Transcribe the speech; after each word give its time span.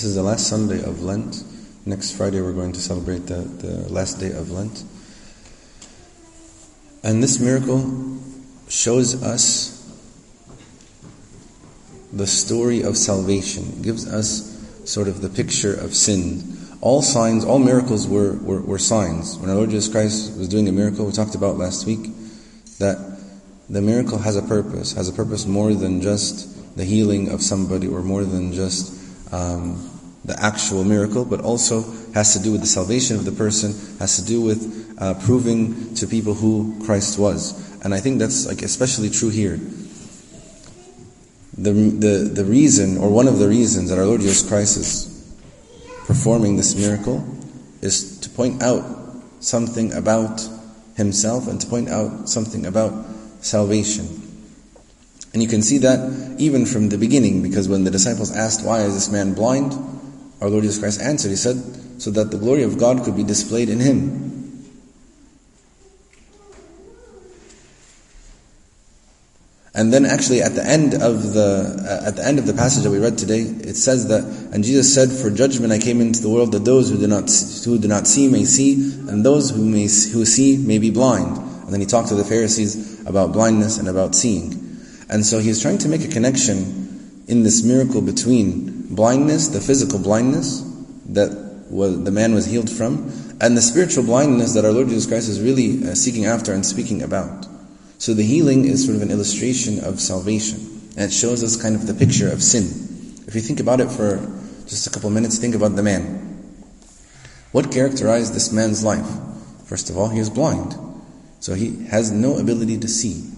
This 0.00 0.08
is 0.08 0.14
the 0.14 0.22
last 0.22 0.46
Sunday 0.46 0.82
of 0.82 1.02
Lent. 1.02 1.44
Next 1.84 2.12
Friday 2.12 2.40
we're 2.40 2.54
going 2.54 2.72
to 2.72 2.80
celebrate 2.80 3.26
the, 3.26 3.34
the 3.34 3.92
last 3.92 4.18
day 4.18 4.30
of 4.30 4.50
Lent. 4.50 4.82
And 7.04 7.22
this 7.22 7.38
miracle 7.38 8.18
shows 8.70 9.22
us 9.22 9.76
the 12.14 12.26
story 12.26 12.80
of 12.82 12.96
salvation, 12.96 13.74
it 13.74 13.82
gives 13.82 14.10
us 14.10 14.90
sort 14.90 15.06
of 15.06 15.20
the 15.20 15.28
picture 15.28 15.74
of 15.74 15.94
sin. 15.94 16.56
All 16.80 17.02
signs, 17.02 17.44
all 17.44 17.58
miracles 17.58 18.08
were, 18.08 18.38
were, 18.38 18.62
were 18.62 18.78
signs. 18.78 19.36
When 19.36 19.50
our 19.50 19.56
Lord 19.56 19.68
Jesus 19.68 19.92
Christ 19.92 20.34
was 20.38 20.48
doing 20.48 20.66
a 20.66 20.72
miracle, 20.72 21.04
we 21.04 21.12
talked 21.12 21.34
about 21.34 21.58
last 21.58 21.84
week, 21.84 22.08
that 22.78 23.20
the 23.68 23.82
miracle 23.82 24.16
has 24.16 24.34
a 24.34 24.42
purpose, 24.42 24.94
has 24.94 25.10
a 25.10 25.12
purpose 25.12 25.44
more 25.44 25.74
than 25.74 26.00
just 26.00 26.74
the 26.78 26.86
healing 26.86 27.30
of 27.30 27.42
somebody 27.42 27.86
or 27.86 28.02
more 28.02 28.24
than 28.24 28.54
just 28.54 28.96
um, 29.30 29.89
the 30.24 30.40
actual 30.42 30.84
miracle, 30.84 31.24
but 31.24 31.40
also 31.40 31.82
has 32.12 32.34
to 32.34 32.42
do 32.42 32.52
with 32.52 32.60
the 32.60 32.66
salvation 32.66 33.16
of 33.16 33.24
the 33.24 33.32
person, 33.32 33.72
has 33.98 34.16
to 34.16 34.24
do 34.24 34.40
with 34.40 34.94
uh, 34.98 35.14
proving 35.24 35.94
to 35.94 36.06
people 36.06 36.34
who 36.34 36.78
Christ 36.84 37.18
was. 37.18 37.56
And 37.82 37.94
I 37.94 38.00
think 38.00 38.18
that's 38.18 38.46
like 38.46 38.62
especially 38.62 39.08
true 39.08 39.30
here. 39.30 39.58
The, 41.56 41.72
the, 41.72 42.30
the 42.32 42.44
reason, 42.44 42.98
or 42.98 43.10
one 43.10 43.28
of 43.28 43.38
the 43.38 43.48
reasons 43.48 43.90
that 43.90 43.98
our 43.98 44.06
Lord 44.06 44.20
Jesus 44.20 44.46
Christ 44.46 44.76
is 44.76 45.36
performing 46.06 46.56
this 46.56 46.74
miracle 46.74 47.24
is 47.82 48.18
to 48.20 48.30
point 48.30 48.62
out 48.62 48.84
something 49.40 49.92
about 49.92 50.46
Himself 50.96 51.48
and 51.48 51.60
to 51.60 51.66
point 51.66 51.88
out 51.88 52.28
something 52.28 52.66
about 52.66 53.06
salvation. 53.40 54.06
And 55.32 55.42
you 55.42 55.48
can 55.48 55.62
see 55.62 55.78
that 55.78 56.36
even 56.38 56.66
from 56.66 56.88
the 56.88 56.98
beginning, 56.98 57.42
because 57.42 57.68
when 57.68 57.84
the 57.84 57.90
disciples 57.90 58.34
asked, 58.34 58.64
Why 58.64 58.80
is 58.80 58.94
this 58.94 59.10
man 59.10 59.34
blind? 59.34 59.72
Our 60.40 60.48
Lord 60.48 60.64
Jesus 60.64 60.78
Christ 60.78 61.00
answered, 61.00 61.30
He 61.30 61.36
said, 61.36 61.56
So 62.00 62.10
that 62.12 62.30
the 62.30 62.38
glory 62.38 62.62
of 62.62 62.78
God 62.78 63.04
could 63.04 63.16
be 63.16 63.24
displayed 63.24 63.68
in 63.68 63.80
him. 63.80 64.30
And 69.72 69.92
then 69.92 70.04
actually 70.04 70.42
at 70.42 70.54
the 70.54 70.66
end 70.66 70.94
of 70.94 71.32
the 71.32 72.00
uh, 72.02 72.08
at 72.08 72.16
the 72.16 72.26
end 72.26 72.38
of 72.40 72.46
the 72.46 72.52
passage 72.52 72.82
that 72.82 72.90
we 72.90 72.98
read 72.98 73.16
today, 73.16 73.40
it 73.40 73.76
says 73.76 74.08
that 74.08 74.24
and 74.52 74.64
Jesus 74.64 74.92
said, 74.92 75.10
"For 75.10 75.30
judgment 75.30 75.72
I 75.72 75.78
came 75.78 76.00
into 76.00 76.20
the 76.20 76.28
world 76.28 76.52
that 76.52 76.64
those 76.64 76.90
who 76.90 76.98
do 76.98 77.06
not 77.06 77.30
who 77.64 77.78
do 77.78 77.86
not 77.86 78.08
see 78.08 78.28
may 78.28 78.44
see, 78.44 78.74
and 79.08 79.24
those 79.24 79.50
who 79.50 79.64
may 79.64 79.84
who 79.84 80.26
see 80.26 80.56
may 80.56 80.78
be 80.78 80.90
blind." 80.90 81.38
And 81.38 81.72
then 81.72 81.80
he 81.80 81.86
talked 81.86 82.08
to 82.08 82.16
the 82.16 82.24
Pharisees 82.24 83.06
about 83.06 83.32
blindness 83.32 83.78
and 83.78 83.86
about 83.86 84.16
seeing. 84.16 84.58
And 85.08 85.24
so 85.24 85.38
he's 85.38 85.62
trying 85.62 85.78
to 85.78 85.88
make 85.88 86.04
a 86.04 86.08
connection 86.08 87.24
in 87.28 87.44
this 87.44 87.62
miracle 87.62 88.02
between 88.02 88.69
blindness, 88.90 89.48
the 89.48 89.60
physical 89.60 89.98
blindness 89.98 90.62
that 91.06 91.30
was, 91.70 92.02
the 92.04 92.10
man 92.10 92.34
was 92.34 92.46
healed 92.46 92.68
from, 92.68 93.12
and 93.40 93.56
the 93.56 93.62
spiritual 93.62 94.04
blindness 94.04 94.54
that 94.54 94.64
our 94.64 94.72
Lord 94.72 94.88
Jesus 94.88 95.06
Christ 95.06 95.28
is 95.28 95.40
really 95.40 95.88
uh, 95.88 95.94
seeking 95.94 96.26
after 96.26 96.52
and 96.52 96.66
speaking 96.66 97.02
about. 97.02 97.46
So 97.98 98.12
the 98.12 98.22
healing 98.22 98.64
is 98.64 98.84
sort 98.84 98.96
of 98.96 99.02
an 99.02 99.10
illustration 99.10 99.82
of 99.84 100.00
salvation. 100.00 100.58
And 100.96 101.10
it 101.10 101.12
shows 101.12 101.42
us 101.44 101.56
kind 101.60 101.74
of 101.74 101.86
the 101.86 101.94
picture 101.94 102.30
of 102.30 102.42
sin. 102.42 102.64
If 103.26 103.34
you 103.34 103.40
think 103.40 103.60
about 103.60 103.80
it 103.80 103.90
for 103.90 104.16
just 104.66 104.86
a 104.86 104.90
couple 104.90 105.08
minutes, 105.10 105.38
think 105.38 105.54
about 105.54 105.76
the 105.76 105.82
man. 105.82 106.26
What 107.52 107.70
characterized 107.70 108.34
this 108.34 108.52
man's 108.52 108.84
life? 108.84 109.06
First 109.64 109.90
of 109.90 109.96
all, 109.96 110.08
he 110.08 110.18
was 110.18 110.30
blind. 110.30 110.74
So 111.40 111.54
he 111.54 111.84
has 111.86 112.10
no 112.10 112.38
ability 112.38 112.78
to 112.78 112.88
see. 112.88 113.30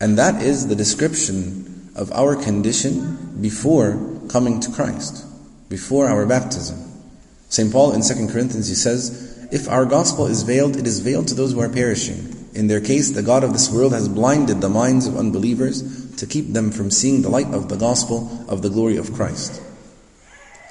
And 0.00 0.18
that 0.18 0.42
is 0.42 0.66
the 0.66 0.74
description 0.74 1.90
of 1.94 2.10
our 2.12 2.36
condition 2.36 3.40
before 3.40 4.09
coming 4.30 4.60
to 4.60 4.70
Christ, 4.70 5.26
before 5.68 6.08
our 6.08 6.24
baptism. 6.24 6.78
St. 7.48 7.72
Paul 7.72 7.92
in 7.92 8.02
2 8.02 8.32
Corinthians, 8.32 8.68
he 8.68 8.74
says, 8.74 9.48
If 9.50 9.68
our 9.68 9.84
gospel 9.84 10.26
is 10.26 10.44
veiled, 10.44 10.76
it 10.76 10.86
is 10.86 11.00
veiled 11.00 11.28
to 11.28 11.34
those 11.34 11.52
who 11.52 11.60
are 11.60 11.68
perishing. 11.68 12.36
In 12.54 12.68
their 12.68 12.80
case, 12.80 13.10
the 13.10 13.22
God 13.22 13.42
of 13.42 13.52
this 13.52 13.70
world 13.70 13.92
has 13.92 14.08
blinded 14.08 14.60
the 14.60 14.68
minds 14.68 15.06
of 15.06 15.16
unbelievers 15.16 16.16
to 16.16 16.26
keep 16.26 16.52
them 16.52 16.70
from 16.70 16.90
seeing 16.90 17.22
the 17.22 17.28
light 17.28 17.52
of 17.52 17.68
the 17.68 17.76
gospel 17.76 18.44
of 18.48 18.62
the 18.62 18.70
glory 18.70 18.96
of 18.96 19.12
Christ. 19.12 19.60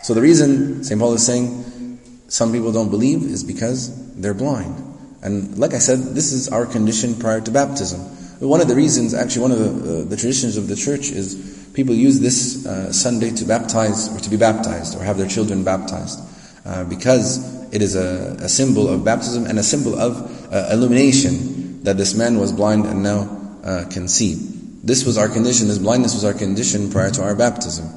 So 0.03 0.13
the 0.13 0.21
reason 0.21 0.83
St. 0.83 0.99
Paul 0.99 1.13
is 1.13 1.25
saying 1.25 1.99
some 2.29 2.53
people 2.53 2.71
don't 2.71 2.89
believe 2.89 3.23
is 3.23 3.43
because 3.43 4.15
they're 4.15 4.33
blind. 4.33 4.85
And 5.21 5.57
like 5.57 5.73
I 5.73 5.79
said, 5.79 5.99
this 5.99 6.31
is 6.31 6.47
our 6.47 6.65
condition 6.65 7.15
prior 7.15 7.41
to 7.41 7.51
baptism. 7.51 7.99
One 8.39 8.61
of 8.61 8.69
the 8.69 8.75
reasons, 8.75 9.13
actually 9.13 9.41
one 9.41 9.51
of 9.51 9.59
the, 9.59 9.69
uh, 9.69 10.05
the 10.05 10.15
traditions 10.15 10.55
of 10.55 10.67
the 10.67 10.75
church 10.77 11.09
is 11.09 11.58
people 11.79 11.95
use 11.95 12.19
this 12.19 12.65
uh, 12.65 12.91
Sunday 12.91 13.31
to 13.31 13.45
baptize 13.45 14.13
or 14.13 14.19
to 14.19 14.29
be 14.29 14.35
baptized 14.35 14.97
or 14.97 15.01
have 15.01 15.17
their 15.17 15.29
children 15.29 15.63
baptized. 15.63 16.19
Uh, 16.65 16.83
because 16.83 17.39
it 17.73 17.81
is 17.81 17.95
a, 17.95 18.35
a, 18.43 18.49
symbol 18.49 18.89
of 18.89 19.05
baptism 19.05 19.45
and 19.45 19.57
a 19.57 19.63
symbol 19.63 19.97
of 19.97 20.53
uh, 20.53 20.67
illumination 20.73 21.81
that 21.83 21.95
this 21.95 22.13
man 22.15 22.37
was 22.37 22.51
blind 22.51 22.85
and 22.85 23.01
now 23.01 23.29
uh, 23.63 23.85
can 23.89 24.09
see. 24.09 24.35
This 24.83 25.05
was 25.05 25.17
our 25.17 25.29
condition, 25.29 25.69
this 25.69 25.77
blindness 25.77 26.13
was 26.13 26.25
our 26.25 26.33
condition 26.33 26.91
prior 26.91 27.11
to 27.11 27.23
our 27.23 27.33
baptism. 27.33 27.87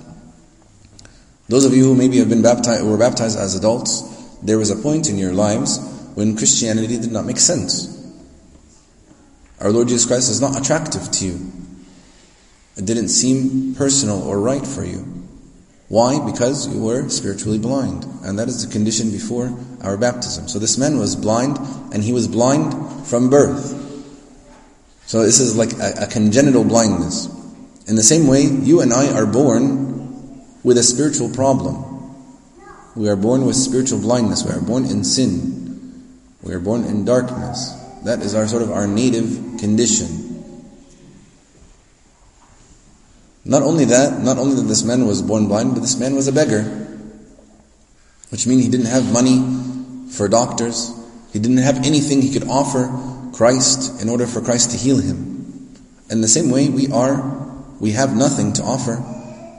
Those 1.49 1.65
of 1.65 1.75
you 1.75 1.83
who 1.83 1.97
maybe 1.97 2.19
have 2.19 2.29
been 2.29 2.43
baptized, 2.43 2.85
were 2.85 2.97
baptized 2.97 3.37
as 3.37 3.57
adults, 3.57 4.03
there 4.43 4.59
was 4.59 4.71
a 4.71 4.77
point 4.77 5.11
in 5.11 5.19
your 5.19 5.33
lives 5.33 5.81
when 6.15 6.37
Christianity 6.37 6.99
did 6.99 7.11
not 7.11 7.25
make 7.25 7.39
sense. 7.39 7.99
Our 9.61 9.73
Lord 9.73 9.89
Jesus 9.89 10.07
Christ 10.07 10.31
is 10.31 10.41
not 10.41 10.57
attractive 10.61 11.11
to 11.11 11.27
you. 11.27 11.62
It 12.77 12.87
didn't 12.87 13.09
seem 13.09 13.75
personal 13.75 14.23
or 14.23 14.41
right 14.41 14.67
for 14.67 14.85
you. 14.85 15.07
Why? 15.89 16.25
Because 16.25 16.75
you 16.75 16.83
were 16.83 17.09
spiritually 17.11 17.59
blind. 17.59 18.07
And 18.23 18.39
that 18.39 18.49
is 18.49 18.67
the 18.67 18.73
condition 18.73 19.11
before 19.11 19.53
our 19.83 19.99
baptism. 19.99 20.49
So 20.49 20.59
this 20.59 20.79
man 20.79 20.99
was 20.99 21.15
blind, 21.17 21.59
and 21.93 22.03
he 22.03 22.15
was 22.15 22.29
blind 22.29 23.07
from 23.07 23.29
birth. 23.29 23.79
So 25.05 25.23
this 25.23 25.39
is 25.39 25.55
like 25.55 25.75
a, 25.75 26.05
a 26.05 26.07
congenital 26.07 26.65
blindness. 26.65 27.27
In 27.87 27.97
the 27.97 28.03
same 28.03 28.27
way, 28.27 28.43
you 28.43 28.81
and 28.81 28.93
I 28.93 29.13
are 29.13 29.27
born 29.27 30.41
with 30.63 30.79
a 30.79 30.83
spiritual 30.83 31.29
problem. 31.29 31.85
We 32.97 33.11
are 33.11 33.17
born 33.17 33.45
with 33.45 33.57
spiritual 33.57 33.99
blindness. 33.99 34.45
We 34.45 34.53
are 34.53 34.63
born 34.63 34.87
in 34.87 35.05
sin. 35.05 36.09
We 36.43 36.55
are 36.55 36.61
born 36.61 36.85
in 36.85 37.05
darkness. 37.05 37.75
That 38.05 38.21
is 38.21 38.35
our 38.35 38.49
sort 38.49 38.63
of 38.63 38.71
our 38.71 38.87
native 38.87 39.59
condition. 39.59 40.32
Not 43.45 43.63
only 43.63 43.87
that, 43.87 44.21
not 44.21 44.39
only 44.39 44.55
that 44.57 44.69
this 44.69 44.85
man 44.85 45.07
was 45.07 45.21
born 45.21 45.49
blind, 45.49 45.75
but 45.75 45.81
this 45.81 45.99
man 45.99 46.15
was 46.15 46.29
a 46.29 46.33
beggar. 46.33 46.63
Which 48.31 48.47
means 48.47 48.63
he 48.65 48.71
didn't 48.71 48.87
have 48.87 49.13
money 49.13 50.09
for 50.11 50.29
doctors. 50.29 50.93
He 51.33 51.39
didn't 51.39 51.59
have 51.59 51.79
anything 51.85 52.23
he 52.23 52.33
could 52.33 52.49
offer 52.49 52.91
Christ 53.33 54.01
in 54.01 54.09
order 54.09 54.27
for 54.27 54.41
Christ 54.41 54.71
to 54.71 54.77
heal 54.77 54.99
him. 54.99 55.75
In 56.11 56.21
the 56.21 56.29
same 56.29 56.51
way, 56.51 56.69
we 56.69 56.89
are, 56.93 57.57
we 57.81 57.93
have 57.93 58.15
nothing 58.15 58.53
to 58.55 58.63
offer 58.63 59.03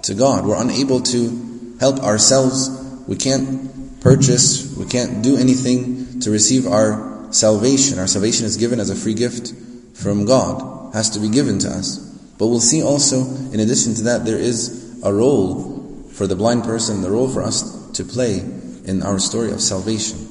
to 0.04 0.14
God. 0.14 0.46
We're 0.46 0.62
unable 0.62 1.02
to 1.02 1.76
help 1.80 2.00
ourselves. 2.00 2.70
We 3.08 3.16
can't 3.16 4.00
purchase, 4.02 4.76
we 4.78 4.86
can't 4.86 5.24
do 5.24 5.38
anything 5.38 6.20
to 6.22 6.32
receive 6.32 6.68
our 6.68 7.28
salvation. 7.32 8.00
Our 8.00 8.08
salvation 8.08 8.46
is 8.46 8.58
given 8.58 8.80
as 8.80 8.90
a 8.90 8.96
free 8.96 9.14
gift 9.14 9.54
from 9.94 10.26
God. 10.26 10.90
It 10.90 10.94
has 10.94 11.10
to 11.12 11.20
be 11.20 11.30
given 11.30 11.60
to 11.60 11.70
us. 11.70 12.13
But 12.44 12.50
we'll 12.50 12.60
see 12.60 12.84
also, 12.84 13.22
in 13.54 13.62
addition 13.62 13.94
to 13.94 14.02
that, 14.04 14.26
there 14.26 14.38
is 14.38 15.00
a 15.02 15.14
role 15.14 16.04
for 16.12 16.28
the 16.28 16.36
blind 16.36 16.66
person, 16.66 17.02
the 17.02 17.10
role 17.10 17.30
for 17.30 17.42
us 17.42 17.90
to 17.92 18.04
play 18.04 18.40
in 18.84 19.02
our 19.02 19.18
story 19.18 19.54
of 19.54 19.62
salvation. 19.62 20.28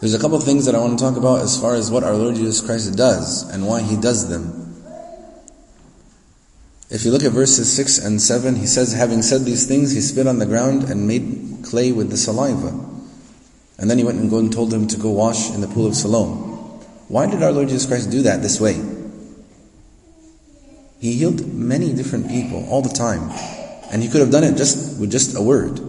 There's 0.00 0.14
a 0.14 0.18
couple 0.18 0.36
of 0.36 0.42
things 0.42 0.66
that 0.66 0.74
I 0.74 0.80
want 0.80 0.98
to 0.98 1.04
talk 1.04 1.16
about 1.16 1.42
as 1.42 1.60
far 1.60 1.76
as 1.76 1.92
what 1.92 2.02
our 2.02 2.14
Lord 2.14 2.34
Jesus 2.34 2.60
Christ 2.60 2.96
does 2.96 3.48
and 3.48 3.68
why 3.68 3.82
He 3.82 3.94
does 3.94 4.28
them. 4.28 4.74
If 6.90 7.04
you 7.04 7.12
look 7.12 7.22
at 7.22 7.30
verses 7.30 7.72
6 7.72 7.98
and 7.98 8.20
7, 8.20 8.56
He 8.56 8.66
says, 8.66 8.94
Having 8.94 9.22
said 9.22 9.44
these 9.44 9.64
things, 9.68 9.92
He 9.92 10.00
spit 10.00 10.26
on 10.26 10.40
the 10.40 10.46
ground 10.46 10.90
and 10.90 11.06
made 11.06 11.60
clay 11.62 11.92
with 11.92 12.10
the 12.10 12.16
saliva. 12.16 12.70
And 13.78 13.88
then 13.88 13.98
He 13.98 14.02
went 14.02 14.18
and 14.18 14.32
and 14.32 14.52
told 14.52 14.72
them 14.72 14.88
to 14.88 14.96
go 14.96 15.12
wash 15.12 15.52
in 15.52 15.60
the 15.60 15.68
pool 15.68 15.86
of 15.86 15.94
Siloam. 15.94 16.47
Why 17.08 17.26
did 17.28 17.42
our 17.42 17.52
Lord 17.52 17.68
Jesus 17.68 17.86
Christ 17.86 18.10
do 18.10 18.22
that 18.22 18.42
this 18.42 18.60
way? 18.60 18.74
He 21.00 21.14
healed 21.14 21.46
many 21.54 21.92
different 21.94 22.28
people 22.28 22.66
all 22.68 22.82
the 22.82 22.88
time. 22.88 23.30
And 23.90 24.02
He 24.02 24.08
could 24.08 24.20
have 24.20 24.30
done 24.30 24.44
it 24.44 24.56
just 24.56 25.00
with 25.00 25.10
just 25.10 25.36
a 25.36 25.42
word. 25.42 25.80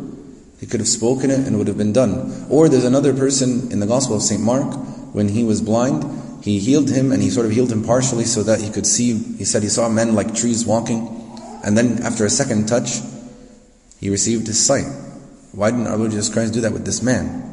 He 0.60 0.66
could 0.66 0.80
have 0.80 0.88
spoken 0.88 1.31
it 1.31 1.39
and 1.39 1.56
it 1.56 1.57
would 1.57 1.68
have 1.68 1.77
been 1.77 1.94
done. 1.94 2.48
Or 2.50 2.69
there's 2.69 2.86
another 2.86 3.13
person 3.13 3.71
in 3.71 3.80
the 3.80 3.88
Gospel 3.88 4.16
of 4.16 4.21
St. 4.21 4.42
Mark, 4.42 4.74
when 5.13 5.30
he 5.30 5.44
was 5.44 5.62
blind, 5.62 6.44
he 6.44 6.60
healed 6.60 6.89
him 6.89 7.12
and 7.12 7.22
he 7.22 7.30
sort 7.30 7.45
of 7.45 7.51
healed 7.51 7.72
him 7.72 7.83
partially 7.83 8.25
so 8.25 8.44
that 8.44 8.62
he 8.62 8.69
could 8.69 8.86
see. 8.86 9.13
He 9.13 9.45
said 9.45 9.63
he 9.63 9.69
saw 9.69 9.89
men 9.89 10.15
like 10.15 10.36
trees 10.36 10.65
walking. 10.65 11.07
And 11.63 11.77
then 11.77 12.01
after 12.04 12.25
a 12.25 12.30
second 12.30 12.68
touch, 12.68 13.00
he 14.00 14.10
received 14.10 14.48
his 14.48 14.63
sight. 14.63 14.86
Why 15.51 15.72
didn't 15.72 15.88
our 15.88 15.98
Lord 15.98 16.12
Jesus 16.12 16.31
Christ 16.31 16.54
do 16.54 16.62
that 16.62 16.72
with 16.72 16.86
this 16.86 17.01
man? 17.01 17.49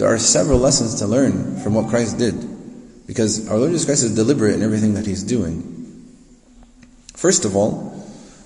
There 0.00 0.08
are 0.08 0.18
several 0.18 0.58
lessons 0.58 0.94
to 0.96 1.06
learn 1.06 1.60
from 1.60 1.74
what 1.74 1.90
Christ 1.90 2.16
did. 2.16 2.34
Because 3.06 3.46
our 3.50 3.58
Lord 3.58 3.70
Jesus 3.70 3.84
Christ 3.84 4.02
is 4.02 4.14
deliberate 4.14 4.54
in 4.54 4.62
everything 4.62 4.94
that 4.94 5.04
He's 5.04 5.22
doing. 5.22 5.60
First 7.14 7.44
of 7.44 7.54
all, 7.54 7.90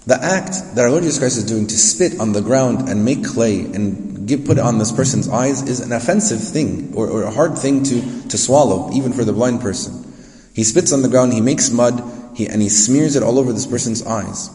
The 0.06 0.22
act 0.22 0.74
that 0.74 0.84
our 0.84 0.90
Lord 0.90 1.02
Jesus 1.02 1.18
Christ 1.18 1.38
is 1.38 1.44
doing 1.44 1.66
to 1.66 1.78
spit 1.78 2.20
on 2.20 2.32
the 2.32 2.42
ground 2.42 2.90
and 2.90 3.04
make 3.06 3.24
clay 3.24 3.60
and 3.60 4.28
give, 4.28 4.44
put 4.44 4.58
it 4.58 4.60
on 4.60 4.78
this 4.78 4.92
person's 4.92 5.30
eyes 5.30 5.62
is 5.62 5.80
an 5.80 5.92
offensive 5.92 6.42
thing 6.42 6.92
or, 6.94 7.08
or 7.08 7.22
a 7.22 7.30
hard 7.30 7.56
thing 7.56 7.82
to, 7.84 8.28
to 8.28 8.36
swallow, 8.36 8.92
even 8.92 9.14
for 9.14 9.24
the 9.24 9.32
blind 9.32 9.62
person. 9.62 10.12
He 10.54 10.62
spits 10.62 10.92
on 10.92 11.00
the 11.00 11.08
ground, 11.08 11.32
he 11.32 11.40
makes 11.40 11.70
mud, 11.70 12.02
he, 12.36 12.46
and 12.46 12.60
he 12.60 12.68
smears 12.68 13.16
it 13.16 13.22
all 13.22 13.38
over 13.38 13.52
this 13.52 13.66
person's 13.66 14.04
eyes. 14.04 14.50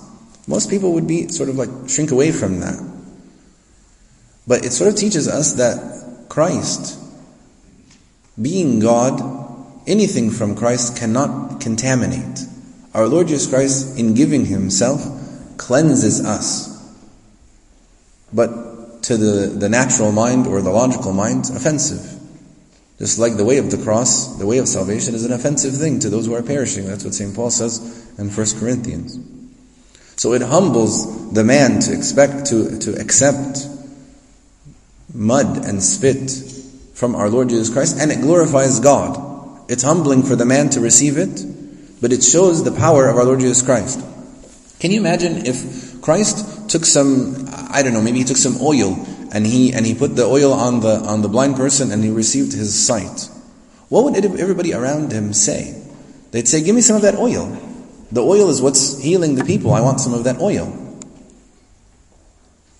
Most 0.48 0.69
people 0.69 0.94
would 0.94 1.07
be 1.07 1.30
sort 1.30 1.50
of 1.50 1.56
like 1.56 1.69
shrink 1.88 2.12
away 2.12 2.31
from 2.31 2.60
that. 2.60 2.78
But 4.45 4.66
it 4.66 4.72
sort 4.72 4.92
of 4.92 4.98
teaches 4.98 5.28
us 5.28 5.54
that 5.54 6.00
Christ, 6.30 6.98
being 8.42 8.80
God, 8.80 9.22
anything 9.88 10.31
from 10.31 10.56
Christ 10.56 10.98
cannot 10.98 11.60
contaminate. 11.60 12.40
Our 12.94 13.08
Lord 13.08 13.28
Jesus 13.28 13.50
Christ, 13.50 14.00
in 14.00 14.14
giving 14.14 14.46
Himself, 14.46 15.02
cleanses 15.58 16.26
us. 16.26 16.70
But 18.31 19.04
to 19.04 19.18
the, 19.18 19.48
the 19.48 19.70
natural 19.70 20.12
mind 20.12 20.48
or 20.48 20.62
the 20.62 20.70
logical 20.70 21.14
mind, 21.14 21.50
offensive. 21.54 22.20
Just 23.00 23.18
like 23.18 23.38
the 23.38 23.46
way 23.46 23.58
of 23.58 23.72
the 23.72 23.78
cross, 23.78 24.38
the 24.38 24.46
way 24.46 24.58
of 24.58 24.68
salvation 24.68 25.16
is 25.16 25.24
an 25.26 25.31
offensive 25.31 25.76
thing 25.76 26.00
to 26.00 26.10
those 26.10 26.26
who 26.26 26.36
are 26.36 26.44
perishing. 26.44 26.86
That's 26.86 27.04
what 27.04 27.14
St. 27.14 27.34
Paul 27.34 27.50
says 27.50 28.14
in 28.18 28.30
1 28.30 28.60
Corinthians. 28.60 29.18
So 30.18 30.34
it 30.34 30.42
humbles 30.42 31.34
the 31.34 31.46
man 31.46 31.80
to 31.80 31.94
expect, 31.94 32.48
to, 32.48 32.78
to 32.80 33.00
accept 33.00 33.66
mud 35.14 35.66
and 35.66 35.82
spit 35.82 36.32
from 36.94 37.16
our 37.16 37.30
Lord 37.30 37.50
Jesus 37.50 37.70
Christ, 37.70 37.98
and 38.00 38.12
it 38.12 38.22
glorifies 38.22 38.80
God. 38.80 39.28
It's 39.70 39.84
humbling 39.84 40.24
for 40.24 40.36
the 40.36 40.46
man 40.46 40.70
to 40.72 40.80
receive 40.80 41.18
it, 41.18 41.46
but 42.02 42.12
it 42.12 42.24
shows 42.24 42.64
the 42.64 42.72
power 42.72 43.08
of 43.08 43.18
our 43.18 43.26
Lord 43.26 43.40
Jesus 43.40 43.62
Christ. 43.62 44.00
Can 44.80 44.92
you 44.92 45.00
imagine 45.00 45.46
if 45.46 46.02
Christ 46.02 46.70
took 46.70 46.86
some, 46.86 47.48
I 47.72 47.84
don't 47.84 47.94
know, 47.94 48.02
maybe 48.02 48.20
he 48.20 48.24
took 48.24 48.38
some 48.38 48.58
oil 48.62 48.98
and 49.32 49.46
he 49.46 49.74
and 49.74 49.86
he 49.86 49.94
put 49.94 50.16
the 50.16 50.26
oil 50.26 50.54
on 50.54 50.80
the 50.80 50.96
on 51.06 51.22
the 51.22 51.30
blind 51.30 51.56
person 51.56 51.92
and 51.92 52.04
he 52.04 52.10
received 52.10 52.54
his 52.54 52.74
sight. 52.74 53.30
What 53.90 54.04
would 54.06 54.16
everybody 54.16 54.74
around 54.74 55.12
him 55.12 55.34
say? 55.34 55.82
They'd 56.32 56.48
say, 56.48 56.62
"Give 56.62 56.76
me 56.76 56.82
some 56.82 56.96
of 56.96 57.02
that 57.04 57.16
oil. 57.16 57.58
The 58.12 58.24
oil 58.24 58.50
is 58.50 58.62
what's 58.62 59.00
healing 59.00 59.36
the 59.36 59.44
people. 59.44 59.74
I 59.74 59.82
want 59.82 60.00
some 60.00 60.14
of 60.14 60.24
that 60.24 60.40
oil." 60.40 60.74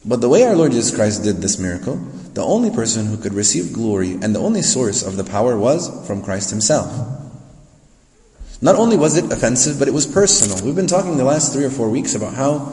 But 0.06 0.22
the 0.22 0.30
way 0.30 0.44
our 0.44 0.56
Lord 0.56 0.72
Jesus 0.72 0.96
Christ 0.96 1.24
did 1.24 1.42
this 1.42 1.60
miracle, 1.60 2.00
the 2.40 2.46
only 2.46 2.70
person 2.70 3.06
who 3.08 3.18
could 3.18 3.34
receive 3.34 3.74
glory 3.74 4.14
and 4.14 4.34
the 4.34 4.40
only 4.40 4.62
source 4.62 5.04
of 5.04 5.18
the 5.18 5.26
power 5.26 5.58
was 5.58 5.90
from 6.08 6.24
Christ 6.24 6.52
Himself. 6.52 6.90
Not 8.62 8.78
only 8.78 8.96
was 8.96 9.18
it 9.18 9.30
offensive, 9.30 9.78
but 9.78 9.90
it 9.90 9.94
was 9.94 10.06
personal. 10.06 10.64
We've 10.64 10.74
been 10.74 10.88
talking 10.88 11.18
the 11.18 11.26
last 11.26 11.52
three 11.52 11.66
or 11.66 11.70
four 11.70 11.90
weeks 11.90 12.16
about 12.16 12.36
how 12.36 12.72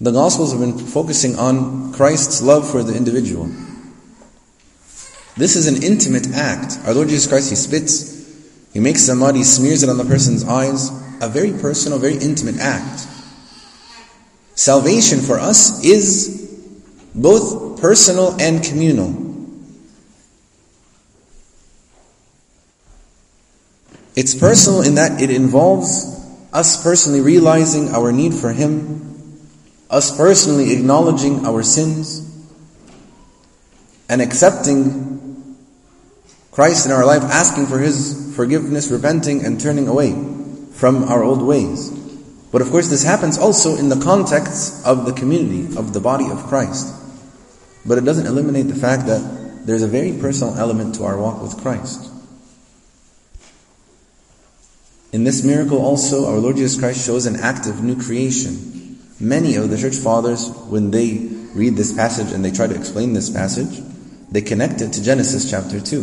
the 0.00 0.10
Gospels 0.10 0.52
have 0.52 0.60
been 0.62 0.78
focusing 0.78 1.36
on 1.36 1.92
Christ's 1.92 2.40
love 2.40 2.70
for 2.70 2.82
the 2.82 2.96
individual. 2.96 3.50
This 5.36 5.54
is 5.54 5.66
an 5.66 5.82
intimate 5.82 6.32
act. 6.32 6.78
Our 6.86 6.94
Lord 6.94 7.10
Jesus 7.10 7.26
Christ, 7.26 7.50
He 7.50 7.56
spits, 7.56 8.26
He 8.72 8.80
makes 8.80 9.06
the 9.06 9.16
mud, 9.16 9.36
He 9.36 9.44
smears 9.44 9.82
it 9.82 9.90
on 9.90 9.98
the 9.98 10.06
person's 10.06 10.44
eyes. 10.44 10.88
A 11.20 11.28
very 11.28 11.52
personal, 11.52 11.98
very 11.98 12.16
intimate 12.16 12.58
act. 12.58 13.06
Salvation 14.54 15.20
for 15.20 15.38
us 15.38 15.84
is 15.84 16.38
both 17.14 17.67
personal 17.80 18.40
and 18.40 18.62
communal. 18.62 19.26
It's 24.16 24.34
personal 24.34 24.82
in 24.82 24.96
that 24.96 25.20
it 25.20 25.30
involves 25.30 26.16
us 26.52 26.82
personally 26.82 27.20
realizing 27.20 27.90
our 27.90 28.10
need 28.10 28.34
for 28.34 28.52
Him 28.52 29.08
us 29.90 30.14
personally 30.16 30.72
acknowledging 30.72 31.46
our 31.46 31.62
sins 31.62 32.24
and 34.08 34.20
accepting 34.20 35.56
Christ 36.50 36.86
in 36.86 36.92
our 36.92 37.06
life, 37.06 37.22
asking 37.22 37.66
for 37.66 37.78
His 37.78 38.34
forgiveness, 38.36 38.90
repenting 38.90 39.44
and 39.44 39.60
turning 39.60 39.88
away 39.88 40.12
from 40.72 41.04
our 41.04 41.22
old 41.22 41.42
ways. 41.42 41.90
But 42.50 42.62
of 42.62 42.70
course 42.70 42.88
this 42.88 43.04
happens 43.04 43.38
also 43.38 43.76
in 43.76 43.88
the 43.88 44.00
context 44.00 44.84
of 44.86 45.06
the 45.06 45.12
community, 45.12 45.76
of 45.76 45.92
the 45.92 46.00
body 46.00 46.28
of 46.30 46.44
Christ. 46.44 46.94
But 47.84 47.98
it 47.98 48.04
doesn't 48.04 48.26
eliminate 48.26 48.68
the 48.68 48.74
fact 48.74 49.06
that 49.06 49.66
there's 49.66 49.82
a 49.82 49.88
very 49.88 50.12
personal 50.12 50.56
element 50.56 50.94
to 50.96 51.04
our 51.04 51.18
walk 51.18 51.42
with 51.42 51.60
Christ. 51.60 52.10
In 55.12 55.24
this 55.24 55.42
miracle 55.42 55.78
also, 55.78 56.26
our 56.26 56.38
Lord 56.38 56.56
Jesus 56.56 56.78
Christ 56.78 57.04
shows 57.04 57.26
an 57.26 57.36
act 57.36 57.66
of 57.66 57.82
new 57.82 58.00
creation. 58.00 58.98
Many 59.20 59.56
of 59.56 59.70
the 59.70 59.78
church 59.78 59.96
fathers, 59.96 60.50
when 60.68 60.90
they 60.90 61.18
read 61.54 61.76
this 61.76 61.92
passage 61.94 62.32
and 62.32 62.44
they 62.44 62.50
try 62.50 62.66
to 62.66 62.74
explain 62.74 63.14
this 63.14 63.30
passage, 63.30 63.82
they 64.30 64.42
connect 64.42 64.80
it 64.82 64.92
to 64.92 65.02
Genesis 65.02 65.50
chapter 65.50 65.80
2. 65.80 66.02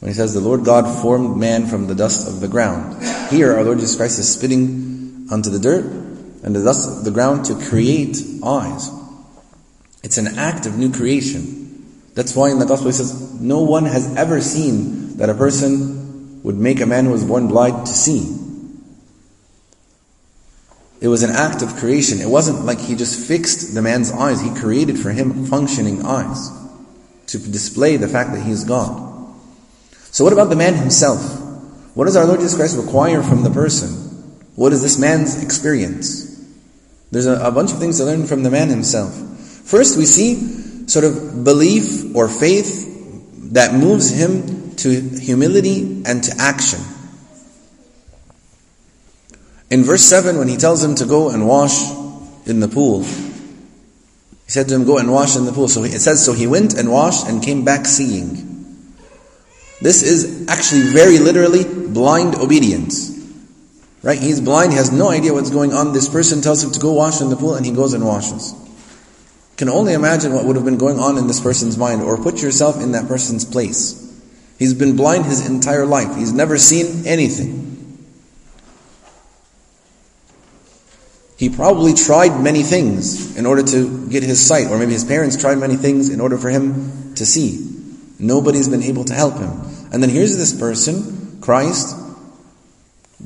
When 0.00 0.08
he 0.08 0.12
says, 0.12 0.34
The 0.34 0.40
Lord 0.40 0.64
God 0.64 1.02
formed 1.02 1.38
man 1.38 1.66
from 1.66 1.86
the 1.86 1.94
dust 1.94 2.28
of 2.28 2.40
the 2.40 2.48
ground. 2.48 3.02
Here, 3.30 3.54
our 3.54 3.64
Lord 3.64 3.78
Jesus 3.78 3.96
Christ 3.96 4.18
is 4.18 4.32
spitting 4.32 5.26
onto 5.30 5.50
the 5.50 5.58
dirt 5.58 5.84
and 6.44 6.54
the 6.54 6.62
dust 6.62 6.88
of 6.88 7.04
the 7.04 7.10
ground 7.10 7.46
to 7.46 7.54
create 7.54 8.18
eyes. 8.44 8.90
It's 10.02 10.18
an 10.18 10.38
act 10.38 10.66
of 10.66 10.78
new 10.78 10.92
creation. 10.92 11.58
That's 12.14 12.34
why 12.34 12.50
in 12.50 12.58
the 12.58 12.66
Gospel 12.66 12.88
he 12.88 12.92
says, 12.92 13.40
No 13.40 13.62
one 13.62 13.84
has 13.84 14.14
ever 14.16 14.40
seen 14.40 15.16
that 15.18 15.30
a 15.30 15.34
person 15.34 16.42
would 16.42 16.56
make 16.56 16.80
a 16.80 16.86
man 16.86 17.04
who 17.04 17.12
was 17.12 17.24
born 17.24 17.48
blind 17.48 17.86
to 17.86 17.92
see. 17.92 18.36
It 21.00 21.08
was 21.08 21.22
an 21.22 21.30
act 21.30 21.62
of 21.62 21.76
creation. 21.76 22.20
It 22.20 22.28
wasn't 22.28 22.64
like 22.64 22.80
he 22.80 22.96
just 22.96 23.28
fixed 23.28 23.74
the 23.74 23.82
man's 23.82 24.10
eyes. 24.10 24.40
He 24.40 24.52
created 24.54 24.98
for 24.98 25.10
him 25.10 25.46
functioning 25.46 26.04
eyes 26.04 26.50
to 27.28 27.38
display 27.38 27.96
the 27.96 28.08
fact 28.08 28.32
that 28.32 28.42
he 28.42 28.50
is 28.50 28.64
God. 28.64 29.04
So 30.10 30.24
what 30.24 30.32
about 30.32 30.48
the 30.48 30.56
man 30.56 30.74
himself? 30.74 31.20
What 31.94 32.06
does 32.06 32.16
our 32.16 32.24
Lord 32.24 32.40
Jesus 32.40 32.56
Christ 32.56 32.76
require 32.76 33.22
from 33.22 33.42
the 33.42 33.50
person? 33.50 33.90
What 34.56 34.72
is 34.72 34.82
this 34.82 34.98
man's 34.98 35.42
experience? 35.42 36.24
There's 37.12 37.26
a, 37.26 37.40
a 37.40 37.52
bunch 37.52 37.72
of 37.72 37.78
things 37.78 37.98
to 37.98 38.04
learn 38.04 38.26
from 38.26 38.42
the 38.42 38.50
man 38.50 38.68
himself. 38.68 39.16
First, 39.68 39.98
we 39.98 40.06
see 40.06 40.88
sort 40.88 41.04
of 41.04 41.44
belief 41.44 42.16
or 42.16 42.26
faith 42.26 43.52
that 43.52 43.74
moves 43.74 44.08
him 44.08 44.74
to 44.76 44.88
humility 44.88 46.04
and 46.06 46.24
to 46.24 46.34
action. 46.38 46.80
In 49.68 49.84
verse 49.84 50.00
7, 50.04 50.38
when 50.38 50.48
he 50.48 50.56
tells 50.56 50.82
him 50.82 50.94
to 50.94 51.04
go 51.04 51.28
and 51.28 51.46
wash 51.46 51.82
in 52.46 52.60
the 52.60 52.68
pool, 52.68 53.02
he 53.02 54.50
said 54.50 54.68
to 54.68 54.74
him, 54.74 54.86
Go 54.86 54.96
and 54.96 55.12
wash 55.12 55.36
in 55.36 55.44
the 55.44 55.52
pool. 55.52 55.68
So 55.68 55.84
it 55.84 56.00
says, 56.00 56.24
So 56.24 56.32
he 56.32 56.46
went 56.46 56.72
and 56.72 56.90
washed 56.90 57.26
and 57.28 57.42
came 57.42 57.66
back 57.66 57.84
seeing. 57.84 58.96
This 59.82 60.02
is 60.02 60.48
actually 60.48 60.94
very 60.94 61.18
literally 61.18 61.64
blind 61.64 62.36
obedience. 62.36 63.14
Right? 64.02 64.18
He's 64.18 64.40
blind, 64.40 64.72
he 64.72 64.78
has 64.78 64.90
no 64.90 65.10
idea 65.10 65.34
what's 65.34 65.50
going 65.50 65.74
on. 65.74 65.92
This 65.92 66.08
person 66.08 66.40
tells 66.40 66.64
him 66.64 66.70
to 66.70 66.80
go 66.80 66.94
wash 66.94 67.20
in 67.20 67.28
the 67.28 67.36
pool 67.36 67.54
and 67.54 67.66
he 67.66 67.72
goes 67.72 67.92
and 67.92 68.02
washes. 68.06 68.54
Can 69.58 69.68
only 69.68 69.92
imagine 69.92 70.32
what 70.32 70.44
would 70.44 70.54
have 70.54 70.64
been 70.64 70.78
going 70.78 71.00
on 71.00 71.18
in 71.18 71.26
this 71.26 71.40
person's 71.40 71.76
mind 71.76 72.00
or 72.00 72.16
put 72.16 72.40
yourself 72.40 72.80
in 72.80 72.92
that 72.92 73.08
person's 73.08 73.44
place. 73.44 74.04
He's 74.56 74.72
been 74.72 74.96
blind 74.96 75.26
his 75.26 75.48
entire 75.48 75.84
life. 75.84 76.16
He's 76.16 76.32
never 76.32 76.58
seen 76.58 77.06
anything. 77.06 77.66
He 81.36 81.48
probably 81.48 81.94
tried 81.94 82.40
many 82.40 82.62
things 82.62 83.36
in 83.36 83.46
order 83.46 83.62
to 83.64 84.08
get 84.08 84.22
his 84.22 84.44
sight, 84.44 84.68
or 84.68 84.78
maybe 84.78 84.92
his 84.92 85.04
parents 85.04 85.36
tried 85.36 85.58
many 85.58 85.76
things 85.76 86.08
in 86.08 86.20
order 86.20 86.38
for 86.38 86.50
him 86.50 87.14
to 87.14 87.26
see. 87.26 87.64
Nobody's 88.18 88.68
been 88.68 88.82
able 88.82 89.04
to 89.04 89.14
help 89.14 89.38
him. 89.38 89.50
And 89.92 90.02
then 90.02 90.10
here's 90.10 90.36
this 90.36 90.52
person, 90.52 91.38
Christ, 91.40 91.96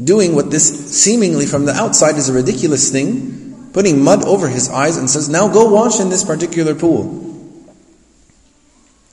doing 0.02 0.34
what 0.34 0.50
this 0.50 0.94
seemingly 1.02 1.46
from 1.46 1.64
the 1.66 1.72
outside 1.72 2.16
is 2.16 2.28
a 2.28 2.34
ridiculous 2.34 2.90
thing, 2.90 3.41
putting 3.72 4.02
mud 4.02 4.24
over 4.24 4.48
his 4.48 4.70
eyes 4.70 4.96
and 4.96 5.08
says, 5.08 5.28
Now 5.28 5.48
go 5.48 5.70
wash 5.70 6.00
in 6.00 6.08
this 6.08 6.24
particular 6.24 6.74
pool. 6.74 7.30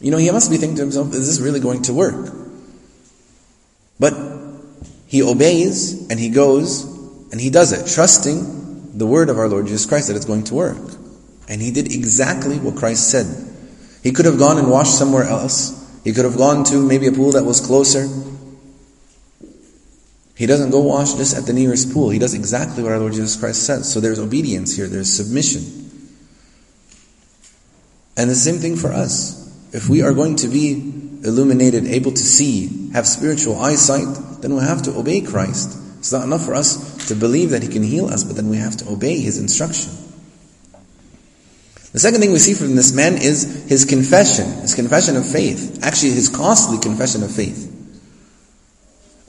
You 0.01 0.11
know, 0.11 0.17
he 0.17 0.31
must 0.31 0.49
be 0.49 0.57
thinking 0.57 0.77
to 0.77 0.81
himself, 0.83 1.13
Is 1.13 1.27
this 1.27 1.39
really 1.39 1.59
going 1.59 1.83
to 1.83 1.93
work? 1.93 2.33
But 3.99 4.13
he 5.07 5.21
obeys 5.21 6.07
and 6.09 6.19
he 6.19 6.29
goes 6.29 6.83
and 7.31 7.39
he 7.39 7.49
does 7.49 7.71
it, 7.73 7.93
trusting 7.93 8.97
the 8.97 9.05
word 9.05 9.29
of 9.29 9.37
our 9.37 9.47
Lord 9.47 9.67
Jesus 9.67 9.85
Christ 9.85 10.07
that 10.07 10.15
it's 10.15 10.25
going 10.25 10.45
to 10.45 10.55
work. 10.55 10.77
And 11.47 11.61
he 11.61 11.71
did 11.71 11.91
exactly 11.91 12.59
what 12.59 12.75
Christ 12.75 13.09
said. 13.09 13.25
He 14.03 14.11
could 14.11 14.25
have 14.25 14.37
gone 14.37 14.57
and 14.57 14.69
washed 14.69 14.97
somewhere 14.97 15.23
else. 15.23 15.75
He 16.03 16.13
could 16.13 16.25
have 16.25 16.37
gone 16.37 16.63
to 16.65 16.85
maybe 16.85 17.07
a 17.07 17.11
pool 17.11 17.31
that 17.31 17.43
was 17.43 17.59
closer. 17.59 18.07
He 20.39 20.45
doesn't 20.45 20.71
go 20.71 20.79
wash 20.79 21.15
just 21.15 21.35
at 21.35 21.45
the 21.45 21.51
nearest 21.51 21.91
pool. 21.91 22.11
He 22.11 22.17
does 22.17 22.33
exactly 22.33 22.81
what 22.81 22.93
our 22.93 22.97
Lord 22.97 23.11
Jesus 23.11 23.35
Christ 23.35 23.63
says. 23.63 23.91
So 23.91 23.99
there's 23.99 24.19
obedience 24.19 24.73
here, 24.73 24.87
there's 24.87 25.11
submission. 25.11 25.63
And 28.15 28.29
the 28.29 28.35
same 28.35 28.55
thing 28.55 28.77
for 28.77 28.87
us. 28.93 29.35
If 29.73 29.89
we 29.89 30.01
are 30.01 30.13
going 30.13 30.37
to 30.37 30.47
be 30.47 30.75
illuminated, 31.25 31.85
able 31.87 32.11
to 32.11 32.23
see, 32.23 32.89
have 32.93 33.05
spiritual 33.05 33.59
eyesight, 33.59 34.07
then 34.39 34.55
we 34.55 34.61
have 34.61 34.81
to 34.83 34.97
obey 34.97 35.19
Christ 35.19 35.77
It's 35.97 36.13
not 36.13 36.23
enough 36.23 36.45
for 36.45 36.55
us 36.55 37.09
to 37.09 37.15
believe 37.15 37.49
that 37.49 37.61
He 37.61 37.67
can 37.67 37.83
heal 37.83 38.05
us, 38.05 38.23
but 38.23 38.37
then 38.37 38.47
we 38.47 38.55
have 38.55 38.77
to 38.77 38.89
obey 38.89 39.19
His 39.19 39.39
instruction. 39.39 39.91
The 41.91 41.99
second 41.99 42.21
thing 42.21 42.31
we 42.31 42.39
see 42.39 42.53
from 42.53 42.77
this 42.77 42.93
man 42.93 43.15
is 43.15 43.65
his 43.67 43.83
confession, 43.83 44.45
his 44.61 44.75
confession 44.75 45.17
of 45.17 45.27
faith. 45.27 45.83
Actually, 45.83 46.11
his 46.11 46.29
costly 46.29 46.77
confession 46.77 47.23
of 47.23 47.35
faith. 47.35 47.78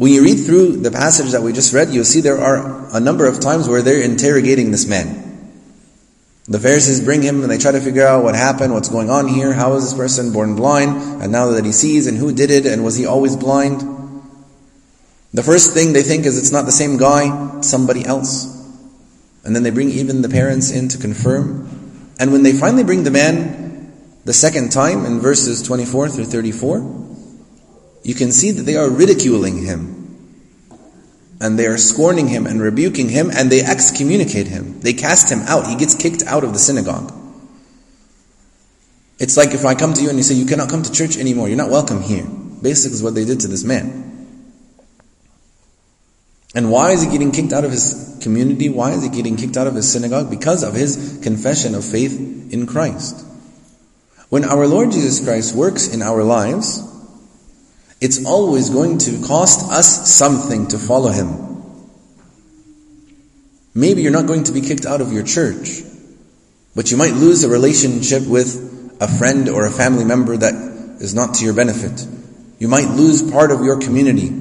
When 0.01 0.11
you 0.11 0.25
read 0.25 0.37
through 0.47 0.79
the 0.79 0.91
passage 0.91 1.33
that 1.33 1.43
we 1.43 1.53
just 1.53 1.75
read, 1.75 1.91
you'll 1.91 2.07
see 2.07 2.23
there 2.23 2.41
are 2.41 2.97
a 2.97 3.01
number 3.01 3.27
of 3.27 3.39
times 3.39 3.69
where 3.69 3.83
they're 3.83 4.01
interrogating 4.01 4.71
this 4.71 4.87
man. 4.87 5.53
The 6.47 6.59
Pharisees 6.59 7.05
bring 7.05 7.21
him 7.21 7.43
and 7.43 7.51
they 7.51 7.59
try 7.59 7.73
to 7.73 7.81
figure 7.83 8.07
out 8.07 8.25
what 8.25 8.35
happened, 8.35 8.73
what's 8.73 8.89
going 8.89 9.11
on 9.11 9.29
here, 9.29 9.53
how 9.53 9.75
was 9.75 9.85
this 9.85 9.93
person 9.93 10.33
born 10.33 10.57
blind, 10.57 11.23
and 11.23 11.31
now 11.31 11.49
that 11.49 11.67
he 11.67 11.73
sees, 11.73 12.07
and 12.07 12.17
who 12.17 12.33
did 12.33 12.51
it, 12.51 12.65
and 12.65 12.83
was 12.83 12.97
he 12.97 13.05
always 13.05 13.37
blind? 13.37 13.83
The 15.35 15.43
first 15.43 15.75
thing 15.75 15.93
they 15.93 16.03
think 16.03 16.25
is 16.25 16.39
it's 16.39 16.51
not 16.51 16.65
the 16.65 16.73
same 16.73 16.97
guy, 16.97 17.61
somebody 17.61 18.03
else. 18.03 18.47
And 19.45 19.55
then 19.55 19.65
they 19.65 19.71
bring 19.71 19.91
even 19.91 20.23
the 20.23 20.31
parents 20.31 20.71
in 20.71 20.89
to 20.89 20.97
confirm. 20.97 21.69
And 22.19 22.33
when 22.33 22.43
they 22.43 22.53
finally 22.53 22.85
bring 22.85 23.05
the 23.05 23.11
man 23.11 23.93
the 24.25 24.33
second 24.33 24.73
time 24.73 25.05
in 25.05 25.21
verses 25.21 25.61
24 25.61 26.09
through 26.09 26.25
34, 26.25 27.10
you 28.03 28.15
can 28.15 28.33
see 28.33 28.51
that 28.53 28.63
they 28.63 28.77
are 28.77 28.89
ridiculing 28.89 29.65
him. 29.65 29.97
And 31.41 31.59
they 31.59 31.67
are 31.67 31.79
scorning 31.79 32.29
him 32.29 32.47
and 32.47 32.61
rebuking 32.61 33.09
him 33.09 33.31
and 33.31 33.51
they 33.51 33.63
excommunicate 33.63 34.47
him. 34.47 34.81
They 34.81 34.93
cast 34.93 35.31
him 35.33 35.41
out. 35.41 35.67
He 35.67 35.77
gets 35.77 35.95
kicked 35.95 36.23
out 36.27 36.45
of 36.45 36.53
the 36.53 36.59
synagogue. 36.59 37.13
It's 39.19 39.37
like 39.37 39.53
if 39.53 39.65
I 39.65 39.75
come 39.75 39.93
to 39.95 40.03
you 40.03 40.09
and 40.09 40.19
you 40.19 40.23
say, 40.23 40.35
you 40.35 40.47
cannot 40.47 40.71
come 40.71 40.83
to 40.83 40.93
church 40.93 41.17
anymore, 41.17 41.49
you're 41.49 41.57
not 41.57 41.71
welcome 41.71 42.03
here. 42.03 42.27
Basically 42.27 42.95
is 42.95 43.03
what 43.03 43.15
they 43.15 43.25
did 43.25 43.41
to 43.41 43.49
this 43.49 43.65
man. 43.65 44.11
And 46.55 46.71
why 46.71 46.91
is 46.91 47.03
he 47.03 47.11
getting 47.11 47.31
kicked 47.31 47.53
out 47.53 47.65
of 47.65 47.71
his 47.71 48.19
community? 48.23 48.69
Why 48.69 48.93
is 48.93 49.03
he 49.03 49.09
getting 49.09 49.37
kicked 49.37 49.57
out 49.57 49.67
of 49.67 49.75
his 49.75 49.91
synagogue? 49.91 50.31
Because 50.31 50.63
of 50.63 50.75
his 50.75 51.21
confession 51.23 51.75
of 51.75 51.85
faith 51.85 52.53
in 52.53 52.67
Christ. 52.67 53.25
When 54.31 54.45
our 54.45 54.67
Lord 54.67 54.91
Jesus 54.91 55.23
Christ 55.23 55.55
works 55.55 55.93
in 55.93 56.03
our 56.03 56.23
lives, 56.25 56.90
it's 58.01 58.25
always 58.25 58.71
going 58.71 58.99
to 58.99 59.23
cost 59.27 59.71
us 59.71 60.11
something 60.11 60.69
to 60.69 60.79
follow 60.79 61.11
him. 61.11 61.47
Maybe 63.75 64.03
you're 64.03 64.13
not 64.13 64.27
going 64.27 64.45
to 64.45 64.53
be 64.53 64.61
kicked 64.61 64.87
out 64.87 65.01
of 65.01 65.13
your 65.13 65.23
church, 65.23 65.83
but 66.75 66.91
you 66.91 66.97
might 66.97 67.15
lose 67.15 67.45
a 67.45 67.49
relationship 67.49 68.27
with 68.27 68.99
a 69.01 69.09
friend 69.09 69.49
or 69.49 69.67
a 69.67 69.71
family 69.71 70.05
member 70.05 70.37
that 70.37 70.55
is 71.01 71.15
not 71.15 71.35
to 71.35 71.45
your 71.45 71.55
benefit. 71.55 72.07
You 72.59 72.69
might 72.69 72.89
lose 72.89 73.23
part 73.31 73.51
of 73.51 73.65
your 73.65 73.79
community 73.79 74.41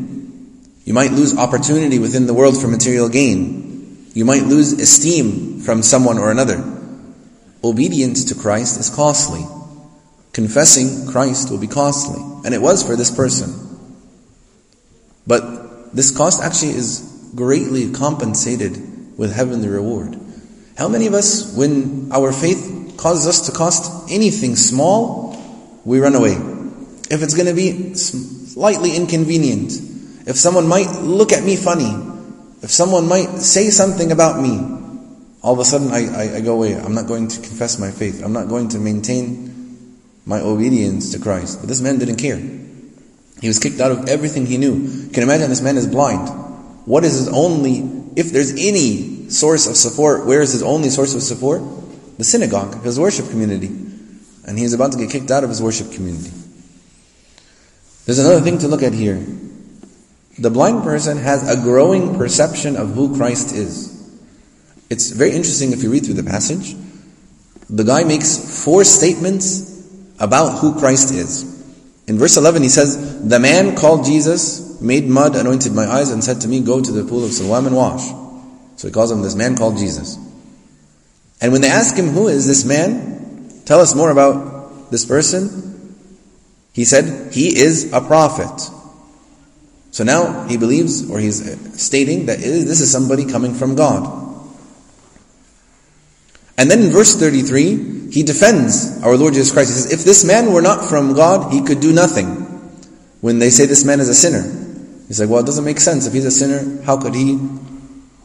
you 0.89 0.95
might 0.95 1.11
lose 1.11 1.37
opportunity 1.37 1.99
within 1.99 2.25
the 2.25 2.33
world 2.33 2.59
for 2.59 2.67
material 2.67 3.09
gain. 3.09 4.07
You 4.15 4.25
might 4.25 4.41
lose 4.41 4.73
esteem 4.73 5.59
from 5.59 5.83
someone 5.83 6.17
or 6.17 6.31
another. 6.31 6.63
Obedience 7.63 8.25
to 8.25 8.33
Christ 8.33 8.79
is 8.79 8.89
costly. 8.89 9.45
Confessing 10.33 11.11
Christ 11.11 11.51
will 11.51 11.59
be 11.59 11.67
costly. 11.67 12.19
And 12.43 12.53
it 12.53 12.61
was 12.61 12.83
for 12.83 12.95
this 12.95 13.11
person. 13.11 13.53
But 15.27 15.95
this 15.95 16.15
cost 16.15 16.41
actually 16.41 16.71
is 16.71 17.31
greatly 17.35 17.91
compensated 17.91 19.17
with 19.17 19.33
heavenly 19.33 19.67
reward. 19.67 20.17
How 20.77 20.87
many 20.87 21.07
of 21.07 21.13
us, 21.13 21.55
when 21.55 22.11
our 22.11 22.31
faith 22.31 22.95
causes 22.97 23.27
us 23.27 23.45
to 23.47 23.51
cost 23.51 24.09
anything 24.09 24.55
small, 24.55 25.35
we 25.83 25.99
run 25.99 26.15
away? 26.15 26.33
If 27.11 27.21
it's 27.21 27.33
going 27.33 27.47
to 27.47 27.53
be 27.53 27.95
slightly 27.95 28.95
inconvenient, 28.95 29.73
if 30.25 30.37
someone 30.37 30.67
might 30.67 31.01
look 31.01 31.31
at 31.31 31.43
me 31.43 31.55
funny, 31.55 31.91
if 32.61 32.71
someone 32.71 33.07
might 33.07 33.39
say 33.39 33.69
something 33.69 34.11
about 34.11 34.41
me, 34.41 34.59
all 35.41 35.53
of 35.53 35.59
a 35.59 35.65
sudden 35.65 35.91
I, 35.91 36.07
I, 36.07 36.35
I, 36.35 36.41
go 36.41 36.55
away. 36.55 36.75
I'm 36.75 36.93
not 36.93 37.07
going 37.07 37.29
to 37.29 37.41
confess 37.41 37.79
my 37.79 37.91
faith. 37.91 38.21
I'm 38.23 38.33
not 38.33 38.49
going 38.49 38.69
to 38.69 38.79
maintain 38.79 39.48
my 40.29 40.39
obedience 40.41 41.11
to 41.13 41.19
Christ. 41.19 41.59
But 41.59 41.69
this 41.69 41.81
man 41.81 41.97
didn't 41.97 42.17
care. 42.17 42.37
He 43.41 43.47
was 43.47 43.57
kicked 43.57 43.81
out 43.81 43.91
of 43.91 44.07
everything 44.07 44.45
he 44.45 44.59
knew. 44.59 44.75
You 44.75 45.09
can 45.09 45.23
imagine 45.23 45.49
this 45.49 45.61
man 45.61 45.75
is 45.75 45.87
blind. 45.87 46.29
What 46.85 47.03
is 47.03 47.13
his 47.13 47.27
only, 47.29 47.79
if 48.15 48.31
there's 48.31 48.51
any 48.51 49.31
source 49.31 49.65
of 49.65 49.75
support, 49.75 50.27
where 50.27 50.41
is 50.41 50.51
his 50.51 50.61
only 50.61 50.89
source 50.89 51.15
of 51.15 51.23
support? 51.23 51.63
The 52.19 52.23
synagogue, 52.23 52.83
his 52.83 52.99
worship 52.99 53.27
community. 53.29 53.69
And 54.45 54.57
he's 54.59 54.73
about 54.73 54.91
to 54.91 54.99
get 54.99 55.09
kicked 55.09 55.31
out 55.31 55.43
of 55.43 55.49
his 55.49 55.63
worship 55.63 55.91
community. 55.93 56.31
There's 58.05 58.19
another 58.19 58.41
thing 58.41 58.59
to 58.59 58.67
look 58.67 58.83
at 58.83 58.93
here. 58.93 59.25
The 60.37 60.51
blind 60.51 60.83
person 60.83 61.17
has 61.17 61.49
a 61.49 61.59
growing 61.59 62.17
perception 62.17 62.75
of 62.75 62.93
who 62.93 63.17
Christ 63.17 63.55
is. 63.55 63.95
It's 64.91 65.09
very 65.09 65.31
interesting 65.31 65.73
if 65.73 65.81
you 65.81 65.91
read 65.91 66.05
through 66.05 66.21
the 66.21 66.23
passage. 66.23 66.75
The 67.67 67.83
guy 67.83 68.03
makes 68.03 68.63
four 68.63 68.83
statements 68.83 69.68
about 70.19 70.59
who 70.59 70.77
Christ 70.77 71.13
is. 71.13 71.43
In 72.07 72.17
verse 72.17 72.37
11 72.37 72.63
he 72.63 72.69
says, 72.69 73.27
The 73.27 73.39
man 73.39 73.75
called 73.75 74.05
Jesus 74.05 74.81
made 74.81 75.07
mud, 75.07 75.35
anointed 75.35 75.73
my 75.73 75.85
eyes, 75.85 76.11
and 76.11 76.23
said 76.23 76.41
to 76.41 76.47
me, 76.47 76.61
Go 76.61 76.81
to 76.81 76.91
the 76.91 77.03
pool 77.03 77.23
of 77.23 77.31
Siloam 77.31 77.67
and 77.67 77.75
wash. 77.75 78.07
So 78.77 78.87
he 78.87 78.93
calls 78.93 79.11
him 79.11 79.21
this 79.21 79.35
man 79.35 79.55
called 79.55 79.77
Jesus. 79.77 80.17
And 81.41 81.51
when 81.51 81.61
they 81.61 81.69
ask 81.69 81.95
him, 81.95 82.07
Who 82.07 82.27
is 82.27 82.47
this 82.47 82.65
man? 82.65 83.61
Tell 83.65 83.79
us 83.79 83.95
more 83.95 84.09
about 84.09 84.91
this 84.91 85.05
person. 85.05 85.95
He 86.73 86.85
said, 86.85 87.33
He 87.33 87.57
is 87.57 87.93
a 87.93 88.01
prophet. 88.01 88.75
So 89.91 90.03
now 90.03 90.47
he 90.47 90.57
believes, 90.57 91.09
or 91.09 91.19
he's 91.19 91.41
stating 91.81 92.27
that 92.27 92.39
this 92.39 92.79
is 92.79 92.91
somebody 92.91 93.25
coming 93.25 93.53
from 93.53 93.75
God. 93.75 94.28
And 96.59 96.69
then 96.69 96.81
in 96.81 96.91
verse 96.91 97.15
33, 97.15 98.11
he 98.11 98.21
defends 98.21 99.01
our 99.01 99.15
Lord 99.15 99.33
Jesus 99.33 99.53
Christ. 99.53 99.69
He 99.69 99.75
says, 99.75 99.93
if 99.93 100.03
this 100.03 100.25
man 100.25 100.51
were 100.51 100.61
not 100.61 100.89
from 100.89 101.13
God, 101.13 101.53
he 101.53 101.61
could 101.63 101.79
do 101.79 101.93
nothing. 101.93 102.27
When 103.21 103.39
they 103.39 103.49
say 103.49 103.65
this 103.65 103.85
man 103.85 104.01
is 104.01 104.09
a 104.09 104.13
sinner, 104.13 104.43
he's 105.07 105.21
like, 105.21 105.29
well, 105.29 105.39
it 105.39 105.45
doesn't 105.45 105.63
make 105.63 105.79
sense. 105.79 106.05
If 106.05 106.11
he's 106.11 106.25
a 106.25 106.31
sinner, 106.31 106.83
how 106.83 106.97
could 106.97 107.15
he 107.15 107.39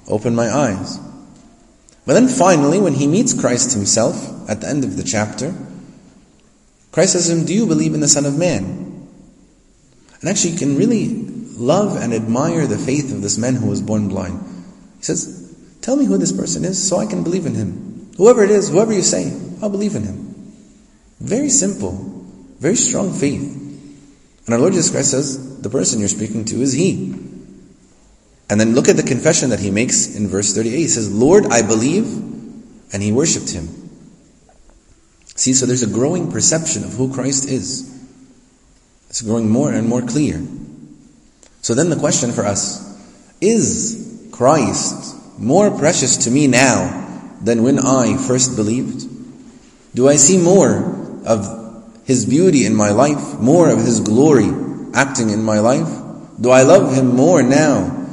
open 0.09 0.35
my 0.35 0.51
eyes? 0.51 0.99
But 2.07 2.15
then 2.15 2.27
finally, 2.27 2.81
when 2.81 2.95
he 2.95 3.07
meets 3.07 3.39
Christ 3.39 3.73
himself 3.73 4.17
at 4.51 4.61
the 4.61 4.69
end 4.69 4.83
of 4.83 4.97
the 4.97 5.05
chapter, 5.05 5.55
Christ 6.91 7.13
says 7.13 7.29
to 7.29 7.37
him, 7.37 7.45
Do 7.45 7.55
you 7.55 7.67
believe 7.67 7.95
in 7.95 8.01
the 8.01 8.09
Son 8.09 8.27
of 8.27 8.37
Man? 8.37 9.09
And 10.21 10.29
actually, 10.29 10.55
you 10.55 10.59
can 10.59 10.77
really 10.77 11.25
love 11.57 12.03
and 12.03 12.13
admire 12.13 12.67
the 12.67 12.79
faith 12.79 13.13
of 13.13 13.23
this 13.23 13.39
man 13.39 13.55
who 13.55 13.69
was 13.69 13.81
born 13.81 14.09
blind. 14.09 14.41
He 14.97 15.05
says, 15.05 15.57
Tell 15.83 15.95
me 15.95 16.05
who 16.05 16.19
this 16.19 16.33
person 16.33 16.65
is 16.65 16.83
so 16.83 16.99
I 16.99 17.07
can 17.07 17.23
believe 17.23 17.47
in 17.47 17.55
him. 17.55 17.94
Whoever 18.17 18.45
it 18.45 18.51
is, 18.51 18.69
whoever 18.71 18.93
you 18.93 19.03
say, 19.03 19.33
I'll 19.61 19.71
believe 19.71 19.97
in 19.97 20.05
him. 20.05 20.35
Very 21.21 21.49
simple, 21.49 21.93
very 22.59 22.77
strong 22.77 23.13
faith. 23.13 23.63
And 24.47 24.55
our 24.55 24.61
Lord 24.61 24.75
Jesus 24.75 24.91
Christ 24.91 25.11
says, 25.11 25.61
The 25.63 25.71
person 25.71 26.01
you're 26.01 26.09
speaking 26.09 26.45
to 26.47 26.61
is 26.61 26.73
He. 26.73 27.15
And 28.51 28.61
then 28.61 28.75
look 28.75 28.89
at 28.89 28.97
the 28.97 29.03
confession 29.03 29.51
that 29.51 29.61
He 29.61 29.71
makes 29.71 30.15
in 30.15 30.29
verse 30.29 30.55
38. 30.55 30.77
He 30.77 30.89
says, 30.89 31.11
Lord, 31.13 31.47
I 31.47 31.63
believe, 31.63 32.05
and 32.93 33.03
He 33.03 33.11
worshipped 33.11 33.51
Him. 33.51 33.69
See, 35.35 35.55
so 35.55 35.67
there's 35.67 35.83
a 35.83 35.89
growing 35.89 36.31
perception 36.31 36.85
of 36.85 36.93
who 36.93 37.13
Christ 37.13 37.49
is. 37.49 37.91
It's 39.09 39.23
growing 39.23 39.49
more 39.49 39.73
and 39.73 39.89
more 39.89 40.03
clear. 40.03 40.45
So 41.63 41.75
then 41.75 41.89
the 41.89 41.97
question 41.97 42.33
for 42.33 42.45
us 42.45 42.83
is 43.41 44.29
Christ 44.31 45.17
more 45.39 45.77
precious 45.77 46.19
to 46.19 46.31
me 46.31 46.47
now 46.47 47.04
than 47.45 47.63
when 47.63 47.79
I 47.79 48.17
first 48.17 48.57
believed? 48.57 49.07
Do 49.95 50.09
I 50.09 50.17
see 50.17 50.39
more 50.39 51.23
of 51.27 51.93
His 52.05 52.27
beauty 52.27 52.67
in 52.67 52.75
my 52.75 52.91
life, 52.91 53.39
more 53.39 53.71
of 53.71 53.79
His 53.79 54.01
glory 54.01 54.51
acting 54.95 55.31
in 55.31 55.43
my 55.43 55.61
life? 55.61 55.89
Do 56.41 56.51
I 56.51 56.63
love 56.63 56.95
Him 56.95 57.15
more 57.15 57.43
now 57.43 58.07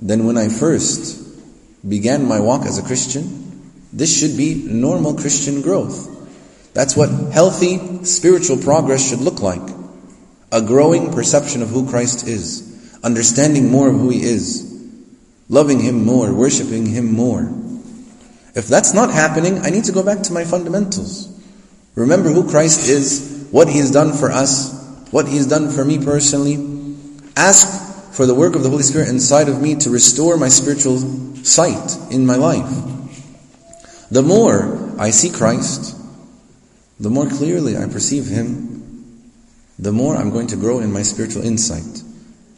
than 0.00 0.26
when 0.26 0.38
I 0.38 0.48
first 0.48 1.18
began 1.88 2.28
my 2.28 2.40
walk 2.40 2.66
as 2.66 2.78
a 2.78 2.82
Christian? 2.82 3.34
This 3.92 4.16
should 4.16 4.36
be 4.36 4.54
normal 4.54 5.14
Christian 5.14 5.62
growth. 5.62 6.14
That's 6.74 6.96
what 6.96 7.08
healthy 7.32 8.04
spiritual 8.04 8.58
progress 8.58 9.08
should 9.08 9.20
look 9.20 9.40
like. 9.40 9.62
A 10.52 10.62
growing 10.62 11.12
perception 11.12 11.62
of 11.62 11.70
who 11.70 11.88
Christ 11.88 12.28
is 12.28 12.68
understanding 13.02 13.70
more 13.70 13.88
of 13.88 13.94
who 13.94 14.10
He 14.10 14.22
is, 14.22 14.64
loving 15.48 15.80
Him 15.80 16.04
more, 16.04 16.32
worshipping 16.32 16.86
Him 16.86 17.12
more. 17.12 17.50
If 18.54 18.68
that's 18.68 18.94
not 18.94 19.12
happening, 19.12 19.58
I 19.58 19.70
need 19.70 19.84
to 19.84 19.92
go 19.92 20.02
back 20.02 20.22
to 20.24 20.32
my 20.32 20.44
fundamentals. 20.44 21.28
Remember 21.94 22.30
who 22.30 22.48
Christ 22.48 22.88
is, 22.88 23.48
what 23.50 23.68
He's 23.68 23.90
done 23.90 24.12
for 24.12 24.30
us, 24.30 24.72
what 25.10 25.26
He's 25.26 25.46
done 25.46 25.70
for 25.70 25.84
me 25.84 26.02
personally. 26.02 26.56
Ask 27.36 28.14
for 28.14 28.26
the 28.26 28.34
work 28.34 28.54
of 28.54 28.62
the 28.62 28.70
Holy 28.70 28.82
Spirit 28.82 29.08
inside 29.08 29.48
of 29.48 29.60
me 29.60 29.74
to 29.76 29.90
restore 29.90 30.36
my 30.36 30.48
spiritual 30.48 30.98
sight 31.44 31.96
in 32.10 32.26
my 32.26 32.36
life. 32.36 32.68
The 34.10 34.22
more 34.22 34.94
I 34.98 35.10
see 35.10 35.30
Christ, 35.30 35.96
the 36.98 37.10
more 37.10 37.28
clearly 37.28 37.76
I 37.76 37.86
perceive 37.86 38.26
Him, 38.26 39.22
the 39.78 39.92
more 39.92 40.16
I'm 40.16 40.30
going 40.30 40.48
to 40.48 40.56
grow 40.56 40.80
in 40.80 40.92
my 40.92 41.02
spiritual 41.02 41.44
insight. 41.44 42.02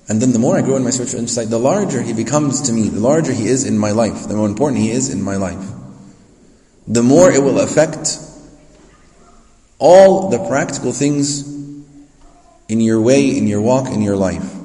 And 0.09 0.20
then 0.20 0.32
the 0.32 0.38
more 0.38 0.56
I 0.56 0.62
grow 0.62 0.76
in 0.76 0.85
my 0.85 0.90
spiritual 0.90 1.20
insight, 1.20 1.50
the 1.50 1.59
larger 1.59 2.02
he 2.02 2.12
becomes 2.12 2.62
to 2.62 2.73
me, 2.73 2.88
the 2.88 3.00
larger 3.00 3.32
he 3.32 3.47
is 3.47 3.64
in 3.64 3.78
my 3.78 3.92
life, 3.92 4.26
the 4.26 4.35
more 4.35 4.49
important 4.49 4.80
he 4.80 4.90
is 4.90 5.12
in 5.12 5.23
my 5.23 5.37
life. 5.37 5.64
The 6.90 7.04
more 7.04 7.30
it 7.30 7.40
will 7.40 7.61
affect 7.61 8.18
all 9.78 10.28
the 10.28 10.44
practical 10.49 10.92
things 10.92 11.47
in 12.68 12.80
your 12.80 13.00
way, 13.00 13.38
in 13.38 13.47
your 13.47 13.61
walk, 13.61 13.87
in 13.87 14.02
your 14.02 14.16
life. 14.16 14.56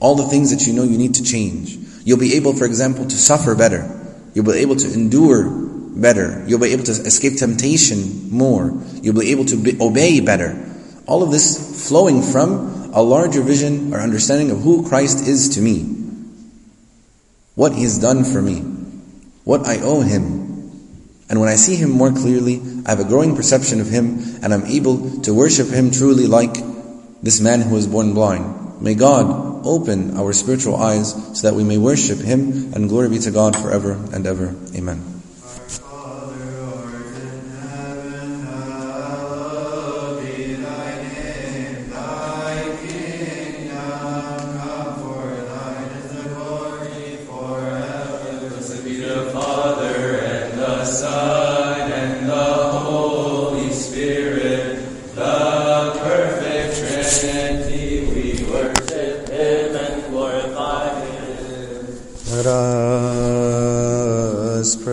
All 0.00 0.16
the 0.16 0.26
things 0.26 0.50
that 0.50 0.66
you 0.66 0.72
know 0.72 0.82
you 0.82 0.98
need 0.98 1.14
to 1.14 1.22
change. 1.22 1.76
You'll 2.04 2.18
be 2.18 2.34
able, 2.34 2.54
for 2.54 2.64
example, 2.64 3.04
to 3.04 3.16
suffer 3.16 3.54
better. 3.54 3.88
You'll 4.34 4.44
be 4.46 4.58
able 4.58 4.74
to 4.74 4.92
endure 4.92 5.48
better. 5.48 6.44
You'll 6.48 6.58
be 6.58 6.72
able 6.72 6.84
to 6.84 6.90
escape 6.90 7.36
temptation 7.36 8.30
more. 8.30 8.76
You'll 9.00 9.18
be 9.18 9.30
able 9.30 9.44
to 9.44 9.56
be, 9.56 9.80
obey 9.80 10.18
better. 10.18 10.60
All 11.06 11.22
of 11.22 11.30
this 11.30 11.88
flowing 11.88 12.20
from 12.20 12.90
a 12.92 13.00
larger 13.00 13.42
vision 13.42 13.94
or 13.94 14.00
understanding 14.00 14.50
of 14.50 14.60
who 14.60 14.88
Christ 14.88 15.28
is 15.28 15.50
to 15.50 15.60
me. 15.60 15.82
What 17.54 17.74
He's 17.74 17.98
done 17.98 18.24
for 18.24 18.42
me. 18.42 18.58
What 19.44 19.68
I 19.68 19.78
owe 19.78 20.00
Him. 20.00 20.43
And 21.34 21.40
when 21.40 21.50
I 21.50 21.56
see 21.56 21.74
Him 21.74 21.90
more 21.90 22.12
clearly, 22.12 22.62
I 22.86 22.90
have 22.90 23.00
a 23.00 23.04
growing 23.04 23.34
perception 23.34 23.80
of 23.80 23.88
Him 23.88 24.38
and 24.40 24.54
I'm 24.54 24.66
able 24.66 25.20
to 25.22 25.34
worship 25.34 25.66
Him 25.66 25.90
truly 25.90 26.28
like 26.28 26.54
this 27.24 27.40
man 27.40 27.60
who 27.60 27.74
was 27.74 27.88
born 27.88 28.14
blind. 28.14 28.80
May 28.80 28.94
God 28.94 29.66
open 29.66 30.16
our 30.16 30.32
spiritual 30.32 30.76
eyes 30.76 31.12
so 31.36 31.50
that 31.50 31.56
we 31.56 31.64
may 31.64 31.76
worship 31.76 32.20
Him 32.20 32.72
and 32.72 32.88
glory 32.88 33.08
be 33.08 33.18
to 33.18 33.32
God 33.32 33.56
forever 33.56 33.94
and 34.12 34.24
ever. 34.28 34.54
Amen. 34.76 35.13